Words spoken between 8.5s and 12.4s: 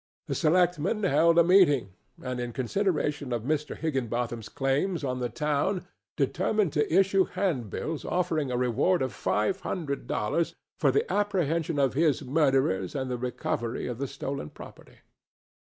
reward of five hundred dollars for the apprehension of his